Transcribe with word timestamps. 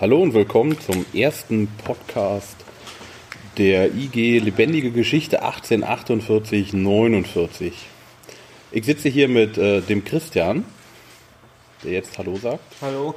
Hallo 0.00 0.22
und 0.22 0.32
willkommen 0.32 0.80
zum 0.80 1.04
ersten 1.12 1.68
Podcast 1.84 2.56
der 3.58 3.94
IG 3.94 4.38
Lebendige 4.38 4.92
Geschichte 4.92 5.44
1848-49. 5.44 7.72
Ich 8.72 8.86
sitze 8.86 9.10
hier 9.10 9.28
mit 9.28 9.58
äh, 9.58 9.82
dem 9.82 10.02
Christian, 10.02 10.64
der 11.84 11.92
jetzt 11.92 12.16
Hallo 12.16 12.38
sagt. 12.38 12.64
Hallo. 12.80 13.14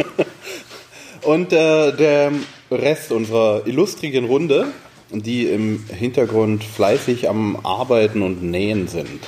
und 1.24 1.52
äh, 1.52 1.94
der 1.94 2.32
Rest 2.70 3.12
unserer 3.12 3.66
illustrigen 3.66 4.24
Runde, 4.24 4.68
die 5.10 5.44
im 5.44 5.84
Hintergrund 5.90 6.64
fleißig 6.64 7.28
am 7.28 7.66
Arbeiten 7.66 8.22
und 8.22 8.42
Nähen 8.42 8.88
sind. 8.88 9.20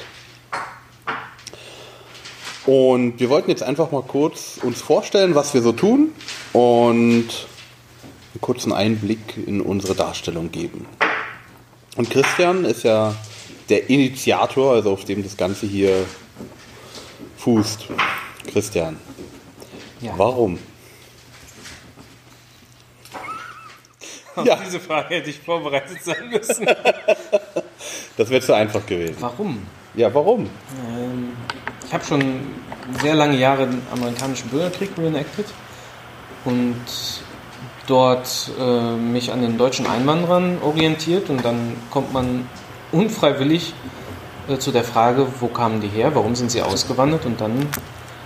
Und 2.65 3.21
wir 3.21 3.29
wollten 3.29 3.51
jetzt 3.51 3.63
einfach 3.63 3.93
mal 3.93 4.01
kurz 4.01 4.59
uns 4.63 4.81
vorstellen, 4.81 5.35
was 5.35 5.53
wir 5.53 5.61
so 5.61 5.73
tun 5.73 6.13
und 6.55 7.29
einen 7.29 8.41
kurzen 8.41 8.73
Einblick 8.73 9.37
in 9.37 9.61
unsere 9.61 9.95
Darstellung 9.95 10.51
geben. 10.51 10.87
Und 11.97 12.09
Christian 12.09 12.65
ist 12.65 12.85
ja 12.85 13.15
der 13.69 13.91
Initiator, 13.91 14.73
also 14.73 14.93
auf 14.93 15.05
dem 15.05 15.23
das 15.23 15.37
Ganze 15.37 15.67
hier 15.67 16.07
fußt. 17.37 17.89
Christian, 18.47 18.97
ja. 20.01 20.15
warum? 20.17 20.59
Auf 24.37 24.47
ja. 24.47 24.59
diese 24.65 24.81
Frage 24.81 25.15
hätte 25.15 25.31
ich 25.31 25.39
vorbereitet 25.39 26.03
sein 26.03 26.29
müssen. 26.29 26.67
das 28.17 28.31
wäre 28.31 28.43
zu 28.43 28.53
einfach 28.53 28.85
gewesen. 28.85 29.17
Warum? 29.21 29.63
Ja, 29.95 30.13
warum? 30.13 30.51
Ähm, 30.89 31.37
ich 31.87 31.95
habe 31.95 32.05
schon 32.05 32.41
sehr 33.01 33.15
lange 33.15 33.37
Jahre 33.37 33.67
den 33.67 33.81
amerikanischen 33.93 34.51
Bürgerkrieg 34.51 34.91
reenacted 34.99 35.47
und 36.45 36.77
dort 37.87 38.51
äh, 38.59 38.97
mich 38.97 39.33
an 39.33 39.43
den 39.43 39.59
deutschen 39.59 39.87
Einwanderern 39.87 40.59
orientiert 40.63 41.29
und 41.31 41.45
dann 41.45 41.77
kommt 41.91 42.13
man 42.13 42.49
unfreiwillig 42.93 43.75
äh, 44.49 44.59
zu 44.59 44.73
der 44.73 44.85
Frage, 44.85 45.27
wo 45.41 45.49
kamen 45.49 45.81
die 45.81 45.89
her, 45.89 46.15
warum 46.15 46.35
sind 46.35 46.51
sie 46.51 46.63
ausgewandert 46.63 47.27
und 47.27 47.41
dann 47.41 47.69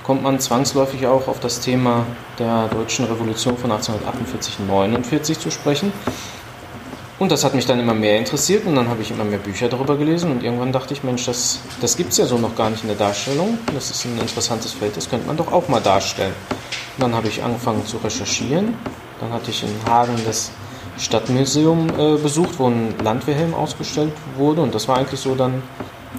kommt 0.04 0.22
man 0.22 0.40
zwangsläufig 0.40 1.06
auch 1.06 1.28
auf 1.28 1.38
das 1.40 1.60
Thema 1.60 2.06
der 2.38 2.68
deutschen 2.68 3.04
Revolution 3.04 3.58
von 3.58 3.70
1848-49 3.72 5.38
zu 5.38 5.50
sprechen. 5.50 5.92
Und 7.18 7.32
das 7.32 7.44
hat 7.44 7.54
mich 7.54 7.66
dann 7.66 7.80
immer 7.80 7.94
mehr 7.94 8.16
interessiert 8.16 8.64
und 8.64 8.76
dann 8.76 8.88
habe 8.88 9.02
ich 9.02 9.10
immer 9.10 9.24
mehr 9.24 9.40
Bücher 9.40 9.68
darüber 9.68 9.96
gelesen 9.96 10.30
und 10.30 10.44
irgendwann 10.44 10.72
dachte 10.72 10.94
ich, 10.94 11.02
Mensch, 11.02 11.26
das, 11.26 11.58
das 11.80 11.96
gibt 11.96 12.12
es 12.12 12.18
ja 12.18 12.26
so 12.26 12.38
noch 12.38 12.54
gar 12.54 12.70
nicht 12.70 12.84
in 12.84 12.88
der 12.88 12.96
Darstellung. 12.96 13.58
Das 13.74 13.90
ist 13.90 14.04
ein 14.04 14.18
interessantes 14.18 14.72
Feld, 14.72 14.96
das 14.96 15.10
könnte 15.10 15.26
man 15.26 15.36
doch 15.36 15.52
auch 15.52 15.68
mal 15.68 15.80
darstellen. 15.80 16.32
Dann 16.98 17.14
habe 17.14 17.28
ich 17.28 17.42
angefangen 17.42 17.86
zu 17.86 17.98
recherchieren. 17.98 18.74
Dann 19.20 19.32
hatte 19.32 19.50
ich 19.50 19.62
in 19.62 19.70
Hagen 19.90 20.16
das 20.24 20.50
Stadtmuseum 20.98 21.88
äh, 21.98 22.16
besucht, 22.16 22.58
wo 22.58 22.68
ein 22.68 22.94
Landwehrhelm 23.02 23.54
ausgestellt 23.54 24.12
wurde 24.36 24.62
und 24.62 24.74
das 24.74 24.88
war 24.88 24.98
eigentlich 24.98 25.20
so 25.20 25.36
dann 25.36 25.62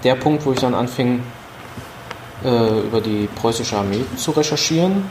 der 0.03 0.16
Punkt, 0.16 0.45
wo 0.45 0.53
ich 0.53 0.59
dann 0.59 0.73
anfing, 0.73 1.22
äh, 2.44 2.80
über 2.80 3.02
die 3.02 3.27
preußische 3.35 3.77
Armee 3.77 4.05
zu 4.16 4.31
recherchieren. 4.31 5.03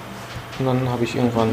Und 0.58 0.66
dann 0.66 0.89
habe 0.89 1.05
ich 1.05 1.14
irgendwann 1.14 1.50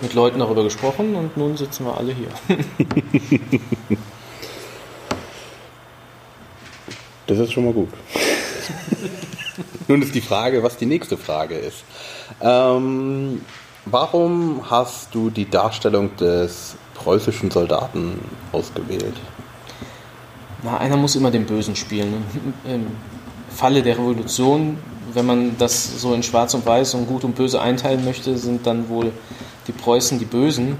mit 0.00 0.14
Leuten 0.14 0.38
darüber 0.38 0.62
gesprochen 0.62 1.14
und 1.16 1.36
nun 1.36 1.56
sitzen 1.56 1.84
wir 1.86 1.96
alle 1.96 2.14
hier. 2.14 2.28
das 7.26 7.38
ist 7.38 7.52
schon 7.52 7.64
mal 7.64 7.72
gut. 7.72 7.88
nun 9.88 10.02
ist 10.02 10.14
die 10.14 10.20
Frage, 10.20 10.62
was 10.62 10.76
die 10.76 10.86
nächste 10.86 11.16
Frage 11.16 11.54
ist. 11.54 11.84
Ähm, 12.40 13.40
warum 13.84 14.62
hast 14.68 15.14
du 15.14 15.30
die 15.30 15.48
Darstellung 15.48 16.16
des 16.16 16.76
preußischen 16.94 17.50
Soldaten 17.50 18.18
ausgewählt? 18.52 19.14
Na, 20.62 20.78
einer 20.78 20.96
muss 20.96 21.16
immer 21.16 21.30
den 21.30 21.46
Bösen 21.46 21.76
spielen. 21.76 22.24
Im 22.64 22.86
Falle 23.50 23.82
der 23.82 23.98
Revolution, 23.98 24.78
wenn 25.12 25.26
man 25.26 25.56
das 25.58 26.00
so 26.00 26.14
in 26.14 26.22
Schwarz 26.22 26.54
und 26.54 26.66
Weiß 26.66 26.94
und 26.94 27.06
Gut 27.06 27.24
und 27.24 27.36
Böse 27.36 27.60
einteilen 27.60 28.04
möchte, 28.04 28.36
sind 28.36 28.66
dann 28.66 28.88
wohl 28.88 29.12
die 29.66 29.72
Preußen 29.72 30.18
die 30.18 30.24
Bösen. 30.24 30.76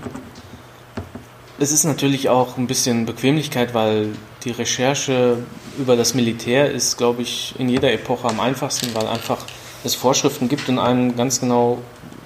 Es 1.58 1.72
ist 1.72 1.84
natürlich 1.84 2.28
auch 2.28 2.58
ein 2.58 2.66
bisschen 2.66 3.06
Bequemlichkeit, 3.06 3.72
weil 3.72 4.10
die 4.44 4.50
Recherche 4.50 5.38
über 5.78 5.96
das 5.96 6.14
Militär 6.14 6.70
ist, 6.70 6.96
glaube 6.96 7.22
ich, 7.22 7.54
in 7.58 7.68
jeder 7.68 7.92
Epoche 7.92 8.28
am 8.28 8.40
einfachsten, 8.40 8.94
weil 8.94 9.06
einfach 9.06 9.38
es 9.84 9.94
Vorschriften 9.94 10.48
gibt 10.48 10.68
und 10.68 10.78
einem 10.78 11.16
ganz 11.16 11.40
genau 11.40 11.78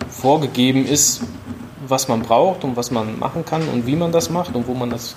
vorgegeben 0.08 0.86
ist, 0.86 1.22
was 1.86 2.08
man 2.08 2.22
braucht 2.22 2.64
und 2.64 2.76
was 2.76 2.90
man 2.90 3.18
machen 3.18 3.44
kann 3.44 3.68
und 3.68 3.86
wie 3.86 3.96
man 3.96 4.12
das 4.12 4.30
macht 4.30 4.54
und 4.54 4.66
wo 4.66 4.74
man 4.74 4.90
das 4.90 5.16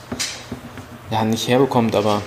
ja 1.12 1.24
nicht 1.24 1.48
herbekommt, 1.48 1.96
aber 1.96 2.22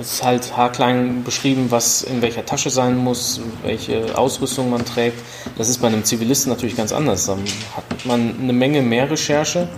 es 0.00 0.14
ist 0.14 0.24
halt 0.24 0.56
haarklein 0.56 1.22
beschrieben, 1.22 1.66
was 1.70 2.02
in 2.02 2.22
welcher 2.22 2.44
Tasche 2.44 2.70
sein 2.70 2.96
muss, 2.96 3.40
welche 3.62 4.16
Ausrüstung 4.18 4.70
man 4.70 4.84
trägt. 4.84 5.18
Das 5.56 5.68
ist 5.68 5.78
bei 5.78 5.88
einem 5.88 6.04
Zivilisten 6.04 6.50
natürlich 6.50 6.76
ganz 6.76 6.92
anders. 6.92 7.26
Dann 7.26 7.40
hat 7.76 8.04
man 8.04 8.34
eine 8.40 8.52
Menge 8.52 8.82
mehr 8.82 9.10
Recherche 9.10 9.68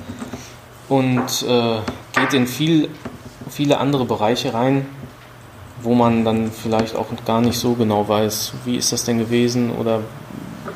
und 0.89 1.45
äh, 1.47 1.79
geht 2.19 2.33
in 2.33 2.47
viel, 2.47 2.89
viele 3.55 3.79
andere 3.79 4.05
Bereiche 4.05 4.53
rein, 4.53 4.85
wo 5.81 5.95
man 5.95 6.25
dann 6.25 6.51
vielleicht 6.51 6.97
auch 6.97 7.07
gar 7.25 7.41
nicht 7.41 7.57
so 7.57 7.75
genau 7.75 8.09
weiß, 8.09 8.53
wie 8.65 8.77
ist 8.77 8.93
das 8.93 9.05
denn 9.05 9.19
gewesen 9.19 9.71
oder 9.71 10.01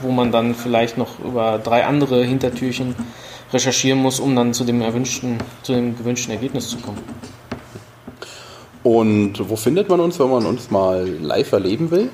wo 0.00 0.12
man 0.12 0.31
dann 0.31 0.55
vielleicht 0.55 0.97
noch 0.97 1.19
über 1.19 1.59
drei 1.59 1.84
andere 1.84 2.25
Hintertürchen 2.25 2.94
recherchieren 3.53 4.00
muss, 4.00 4.21
um 4.21 4.37
dann 4.37 4.55
zu 4.55 4.62
dem 4.62 4.81
erwünschten, 4.81 5.38
zu 5.62 5.72
dem 5.72 5.99
gewünschten 5.99 6.33
Ergebnis 6.33 6.69
zu 6.69 6.77
kommen. 6.78 7.03
Und 8.84 9.49
wo 9.49 9.56
findet 9.56 9.88
man 9.88 9.99
uns, 9.99 10.21
wenn 10.21 10.31
man 10.31 10.47
uns 10.47 10.71
mal 10.71 11.05
live 11.21 11.50
erleben 11.50 11.91
will? 11.91 12.11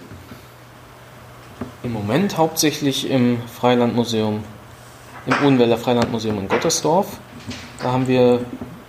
Im 1.82 1.92
Moment 1.92 2.38
hauptsächlich 2.38 3.10
im 3.10 3.38
Freilandmuseum, 3.42 4.42
im 5.26 5.34
Odenwälder 5.44 5.76
Freilandmuseum 5.76 6.38
in 6.38 6.48
Gottersdorf. 6.48 7.18
Da 7.82 7.92
haben 7.92 8.08
wir 8.08 8.40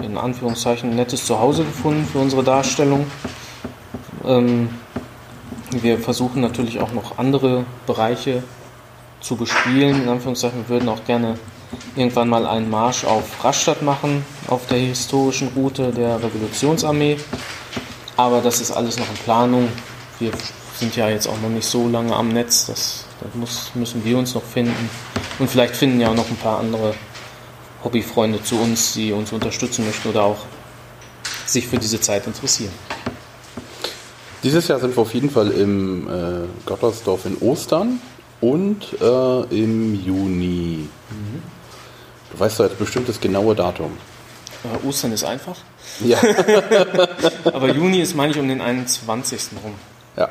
in 0.06 0.18
Anführungszeichen 0.18 0.96
nettes 0.96 1.26
Zuhause 1.26 1.64
gefunden 1.64 2.06
für 2.06 2.20
unsere 2.20 2.44
Darstellung. 2.44 3.06
Ähm, 4.26 4.70
wir 5.72 6.00
versuchen 6.00 6.42
natürlich 6.42 6.80
auch 6.80 6.94
noch 6.94 7.18
andere 7.18 7.66
Bereiche 7.86 8.44
zu 9.20 9.36
bespielen. 9.36 10.04
In 10.04 10.10
Anführungszeichen, 10.10 10.60
wir 10.60 10.70
würden 10.70 10.90
auch 10.90 11.04
gerne 11.06 11.38
irgendwann 11.96 12.30
mal 12.30 12.46
einen 12.46 12.70
Marsch 12.70 13.04
auf 13.04 13.44
Rastatt 13.44 13.82
machen, 13.82 14.24
auf 14.48 14.68
der 14.68 14.78
historischen 14.78 15.50
Route 15.56 15.92
der 15.92 16.22
Revolutionsarmee. 16.22 17.18
Aber 18.18 18.42
das 18.42 18.62
ist 18.62 18.72
alles 18.72 18.98
noch 18.98 19.10
in 19.10 19.18
Planung. 19.18 19.68
Wir 20.20 20.32
sind 20.78 20.96
ja 20.96 21.10
jetzt 21.10 21.28
auch 21.28 21.40
noch 21.42 21.50
nicht 21.50 21.68
so 21.68 21.88
lange 21.88 22.16
am 22.16 22.30
Netz. 22.30 22.68
Das, 22.68 23.06
das 23.22 23.34
muss, 23.34 23.72
müssen 23.76 24.06
wir 24.06 24.18
uns 24.18 24.34
noch 24.36 24.44
finden. 24.44 24.90
Und 25.40 25.50
vielleicht 25.50 25.76
finden 25.76 26.00
ja 26.00 26.10
auch 26.10 26.16
noch 26.16 26.30
ein 26.30 26.38
paar 26.38 26.60
andere 26.60 26.94
Hobbyfreunde 27.86 28.44
zu 28.44 28.60
uns, 28.60 28.94
die 28.94 29.14
uns 29.14 29.32
unterstützen 29.32 29.86
möchten 29.86 30.10
oder 30.10 30.24
auch 30.24 30.40
sich 31.46 31.68
für 31.68 31.78
diese 31.78 32.02
Zeit 32.02 32.28
interessieren. 32.28 32.74
Dieses 34.44 34.68
Jahr 34.68 34.80
sind 34.80 34.96
wir 34.96 35.02
auf 35.02 35.14
jeden 35.14 35.30
Fall 35.30 35.52
im 35.52 36.08
äh, 36.08 36.48
Gottersdorf 36.66 37.26
in 37.26 37.38
Ostern 37.38 38.02
und 38.42 38.84
äh, 39.02 39.62
im 39.62 39.96
Juni. 40.04 40.88
Mhm. 41.10 41.42
Du 42.32 42.40
weißt 42.40 42.60
doch 42.60 42.66
jetzt 42.66 42.78
bestimmt 42.78 43.08
das 43.08 43.20
genaue 43.20 43.56
Datum. 43.56 43.98
Äh, 44.64 44.88
Ostern 44.88 45.14
ist 45.14 45.24
einfach. 45.24 45.58
Ja. 46.04 46.20
Aber 47.46 47.74
Juni 47.74 48.02
ist, 48.02 48.16
meine 48.16 48.34
ich, 48.34 48.40
um 48.40 48.48
den 48.48 48.62
21. 48.62 49.42
rum. 49.64 49.74
Ja. 50.18 50.30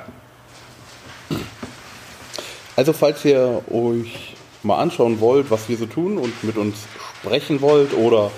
Also, 2.76 2.92
falls 2.92 3.24
ihr 3.24 3.62
euch 3.70 4.34
mal 4.64 4.78
anschauen 4.78 5.20
wollt, 5.20 5.50
was 5.50 5.68
wir 5.68 5.76
so 5.76 5.86
tun 5.86 6.18
und 6.18 6.42
mit 6.44 6.56
uns 6.56 6.76
sprechen 7.20 7.60
wollt 7.60 7.94
oder 7.94 8.30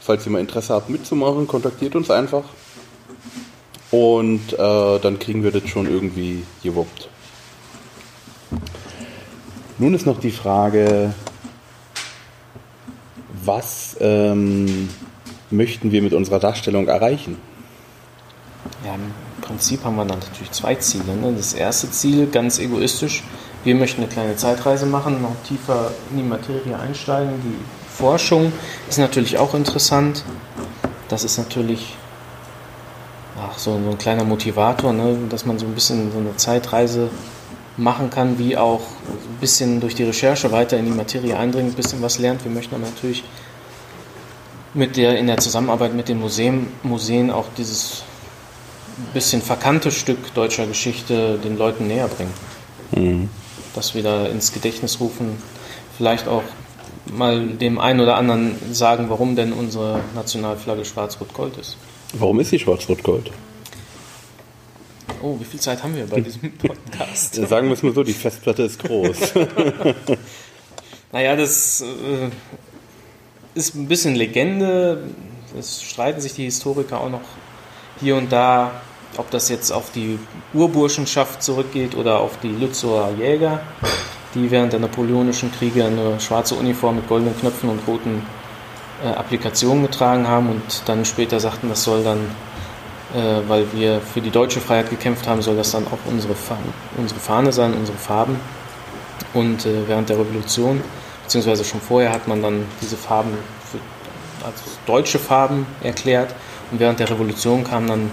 falls 0.00 0.24
ihr 0.26 0.32
mal 0.32 0.40
Interesse 0.40 0.74
habt 0.74 0.88
mitzumachen, 0.88 1.46
kontaktiert 1.46 1.94
uns 1.94 2.10
einfach. 2.10 2.44
Und 3.90 4.52
äh, 4.52 4.98
dann 4.98 5.18
kriegen 5.18 5.42
wir 5.42 5.50
das 5.50 5.68
schon 5.68 5.86
irgendwie 5.86 6.44
gewuppt. 6.62 7.08
Nun 9.78 9.94
ist 9.94 10.06
noch 10.06 10.18
die 10.18 10.30
Frage, 10.30 11.14
was 13.44 13.96
ähm, 14.00 14.88
möchten 15.50 15.92
wir 15.92 16.02
mit 16.02 16.12
unserer 16.12 16.38
Darstellung 16.38 16.88
erreichen? 16.88 17.36
Ja, 18.84 18.94
im 18.94 19.12
Prinzip 19.40 19.84
haben 19.84 19.96
wir 19.96 20.04
dann 20.04 20.18
natürlich 20.18 20.50
zwei 20.50 20.74
Ziele. 20.74 21.16
Ne? 21.16 21.32
Das 21.36 21.54
erste 21.54 21.90
Ziel, 21.90 22.26
ganz 22.26 22.58
egoistisch, 22.58 23.22
wir 23.64 23.74
möchten 23.74 24.02
eine 24.02 24.10
kleine 24.10 24.36
Zeitreise 24.36 24.86
machen, 24.86 25.22
noch 25.22 25.34
tiefer 25.46 25.90
in 26.10 26.18
die 26.18 26.22
Materie 26.22 26.78
einsteigen. 26.78 27.32
Die 27.42 27.96
Forschung 27.96 28.52
ist 28.88 28.98
natürlich 28.98 29.38
auch 29.38 29.54
interessant. 29.54 30.24
Das 31.08 31.24
ist 31.24 31.38
natürlich 31.38 31.96
ach, 33.40 33.58
so, 33.58 33.72
so 33.82 33.90
ein 33.90 33.98
kleiner 33.98 34.24
Motivator, 34.24 34.92
ne? 34.92 35.16
dass 35.28 35.44
man 35.44 35.58
so 35.58 35.66
ein 35.66 35.74
bisschen 35.74 36.12
so 36.12 36.18
eine 36.18 36.36
Zeitreise 36.36 37.10
machen 37.76 38.10
kann, 38.10 38.38
wie 38.38 38.56
auch 38.56 38.80
ein 38.80 39.38
bisschen 39.40 39.80
durch 39.80 39.94
die 39.94 40.04
Recherche 40.04 40.50
weiter 40.52 40.76
in 40.76 40.84
die 40.84 40.92
Materie 40.92 41.36
eindringen, 41.36 41.72
ein 41.72 41.76
bisschen 41.76 42.02
was 42.02 42.18
lernt. 42.18 42.44
Wir 42.44 42.50
möchten 42.50 42.74
aber 42.74 42.84
natürlich 42.84 43.24
mit 44.74 44.96
der, 44.96 45.18
in 45.18 45.26
der 45.26 45.38
Zusammenarbeit 45.38 45.94
mit 45.94 46.08
den 46.08 46.20
Museen, 46.20 46.68
Museen 46.82 47.30
auch 47.30 47.46
dieses 47.56 48.02
bisschen 49.14 49.42
verkannte 49.42 49.90
Stück 49.90 50.34
deutscher 50.34 50.66
Geschichte 50.66 51.38
den 51.38 51.56
Leuten 51.56 51.86
näher 51.86 52.08
bringen. 52.08 52.32
Mhm. 52.92 53.28
Das 53.74 53.94
wieder 53.94 54.30
ins 54.30 54.52
Gedächtnis 54.52 55.00
rufen, 55.00 55.42
vielleicht 55.96 56.28
auch 56.28 56.42
mal 57.12 57.46
dem 57.46 57.78
einen 57.78 58.00
oder 58.00 58.16
anderen 58.16 58.56
sagen, 58.72 59.08
warum 59.08 59.36
denn 59.36 59.52
unsere 59.52 60.00
Nationalflagge 60.14 60.84
schwarz-rot-gold 60.84 61.56
ist. 61.56 61.76
Warum 62.14 62.40
ist 62.40 62.50
sie 62.50 62.58
schwarz-rot-gold? 62.58 63.30
Oh, 65.22 65.38
wie 65.40 65.44
viel 65.44 65.60
Zeit 65.60 65.82
haben 65.82 65.96
wir 65.96 66.06
bei 66.06 66.20
diesem 66.20 66.52
Podcast? 66.58 67.34
Sagen 67.34 67.68
wir 67.68 67.74
es 67.74 67.82
mal 67.82 67.92
so, 67.92 68.02
die 68.02 68.12
Festplatte 68.12 68.62
ist 68.62 68.82
groß. 68.82 69.34
naja, 71.12 71.34
das 71.34 71.82
äh, 71.82 72.30
ist 73.54 73.74
ein 73.74 73.88
bisschen 73.88 74.14
Legende. 74.14 75.04
Es 75.58 75.82
streiten 75.82 76.20
sich 76.20 76.34
die 76.34 76.44
Historiker 76.44 77.00
auch 77.00 77.10
noch 77.10 77.22
hier 78.00 78.16
und 78.16 78.30
da, 78.30 78.80
ob 79.16 79.30
das 79.30 79.48
jetzt 79.48 79.72
auf 79.72 79.90
die 79.90 80.18
Urburschenschaft 80.52 81.42
zurückgeht 81.42 81.96
oder 81.96 82.20
auf 82.20 82.38
die 82.40 82.48
Lützower 82.48 83.10
Jäger, 83.18 83.60
die 84.34 84.50
während 84.50 84.72
der 84.72 84.80
napoleonischen 84.80 85.50
Kriege 85.52 85.84
eine 85.84 86.20
schwarze 86.20 86.54
Uniform 86.54 86.96
mit 86.96 87.08
goldenen 87.08 87.38
Knöpfen 87.38 87.70
und 87.70 87.80
roten 87.86 88.22
äh, 89.04 89.08
Applikationen 89.08 89.82
getragen 89.82 90.28
haben 90.28 90.50
und 90.50 90.82
dann 90.86 91.04
später 91.04 91.40
sagten, 91.40 91.68
das 91.68 91.84
soll 91.84 92.04
dann 92.04 92.30
äh, 93.14 93.48
weil 93.48 93.72
wir 93.72 94.00
für 94.00 94.20
die 94.20 94.30
deutsche 94.30 94.60
Freiheit 94.60 94.90
gekämpft 94.90 95.26
haben, 95.26 95.40
soll 95.40 95.56
das 95.56 95.70
dann 95.70 95.86
auch 95.86 96.10
unsere 96.10 96.34
Fahne, 96.34 96.60
unsere 96.98 97.18
Fahne 97.18 97.52
sein, 97.52 97.72
unsere 97.72 97.96
Farben. 97.96 98.38
Und 99.32 99.64
äh, 99.64 99.88
während 99.88 100.10
der 100.10 100.18
Revolution, 100.18 100.82
beziehungsweise 101.24 101.64
schon 101.64 101.80
vorher, 101.80 102.12
hat 102.12 102.28
man 102.28 102.42
dann 102.42 102.66
diese 102.82 102.96
Farben 102.96 103.30
für, 103.70 103.78
als 104.46 104.60
deutsche 104.86 105.18
Farben 105.18 105.66
erklärt. 105.82 106.34
Und 106.70 106.80
während 106.80 107.00
der 107.00 107.08
Revolution 107.08 107.64
kam 107.64 107.86
dann 107.86 108.10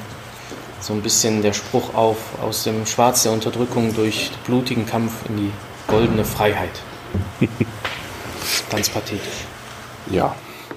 so 0.80 0.94
ein 0.94 1.02
bisschen 1.02 1.42
der 1.42 1.54
Spruch 1.54 1.94
auf, 1.94 2.18
aus 2.42 2.64
dem 2.64 2.86
Schwarz 2.86 3.24
der 3.24 3.32
Unterdrückung 3.32 3.96
durch 3.96 4.32
blutigen 4.46 4.86
Kampf 4.86 5.14
in 5.30 5.38
die 5.38 5.52
goldene 5.88 6.26
Freiheit. 6.26 6.82
Ganz 8.70 8.90
pathetisch. 8.90 9.46
Ja, 10.12 10.36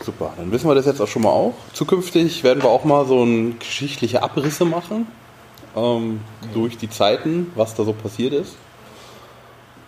Super, 0.09 0.33
dann 0.39 0.51
wissen 0.53 0.69
wir 0.69 0.75
das 0.75 0.87
jetzt 0.87 1.03
auch 1.03 1.07
schon 1.07 1.23
mal 1.23 1.31
auch. 1.31 1.53
Zukünftig 1.75 2.43
werden 2.43 2.63
wir 2.63 2.71
auch 2.71 2.85
mal 2.85 3.05
so 3.07 3.23
ein 3.23 3.59
geschichtliche 3.59 4.23
Abrisse 4.23 4.65
machen 4.65 5.07
ähm, 5.77 6.21
ja. 6.41 6.49
durch 6.55 6.79
die 6.79 6.89
Zeiten, 6.89 7.53
was 7.55 7.75
da 7.75 7.85
so 7.85 7.93
passiert 7.93 8.33
ist. 8.33 8.57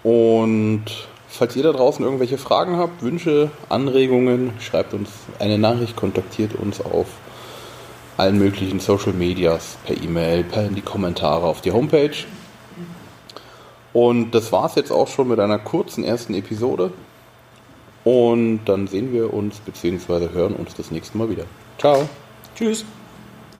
Und 0.02 0.84
falls 1.26 1.56
ihr 1.56 1.62
da 1.62 1.72
draußen 1.72 2.04
irgendwelche 2.04 2.36
Fragen 2.36 2.76
habt, 2.76 3.02
Wünsche, 3.02 3.50
Anregungen, 3.70 4.52
schreibt 4.60 4.92
uns 4.92 5.08
eine 5.38 5.56
Nachricht, 5.56 5.96
kontaktiert 5.96 6.54
uns 6.54 6.80
auf 6.80 7.06
allen 8.20 8.38
möglichen 8.38 8.80
Social 8.80 9.14
Medias, 9.14 9.78
per 9.86 9.96
E-Mail, 9.96 10.44
per 10.44 10.66
in 10.66 10.74
die 10.74 10.82
Kommentare 10.82 11.46
auf 11.46 11.62
die 11.62 11.72
Homepage. 11.72 12.16
Und 13.94 14.32
das 14.32 14.52
war 14.52 14.66
es 14.66 14.74
jetzt 14.74 14.92
auch 14.92 15.08
schon 15.08 15.28
mit 15.28 15.40
einer 15.40 15.58
kurzen 15.58 16.04
ersten 16.04 16.34
Episode. 16.34 16.92
Und 18.04 18.60
dann 18.66 18.86
sehen 18.86 19.12
wir 19.12 19.32
uns 19.32 19.58
bzw. 19.60 20.28
hören 20.34 20.54
uns 20.54 20.74
das 20.74 20.90
nächste 20.90 21.16
Mal 21.16 21.30
wieder. 21.30 21.44
Ciao. 21.78 22.08
Tschüss. 22.54 22.84